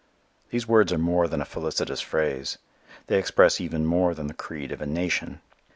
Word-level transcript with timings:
The 0.49 0.63
words 0.67 0.91
are 0.91 0.97
more 0.97 1.27
than 1.27 1.41
a 1.41 1.45
felicitous 1.45 2.01
phrase. 2.01 2.57
They 3.05 3.19
express 3.19 3.61
even 3.61 3.85
more 3.85 4.15
than 4.15 4.25
the 4.25 4.33
creed 4.33 4.71
of 4.71 4.81
a 4.81 4.87
nation. 4.87 5.41